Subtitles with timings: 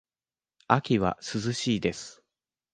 [0.65, 2.23] 秋は涼しいです。